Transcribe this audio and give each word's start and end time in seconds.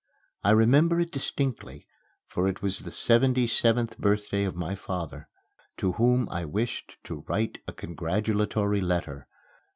I 0.43 0.49
remember 0.49 0.99
it 0.99 1.11
distinctly 1.11 1.85
for 2.25 2.47
it 2.47 2.63
was 2.63 2.79
the 2.79 2.89
seventy 2.89 3.45
seventh 3.45 3.99
birthday 3.99 4.45
of 4.45 4.55
my 4.55 4.73
father, 4.73 5.29
to 5.77 5.91
whom 5.91 6.27
I 6.31 6.43
wished 6.43 6.97
to 7.03 7.23
write 7.27 7.59
a 7.67 7.73
congratulatory 7.73 8.81
letter. 8.81 9.27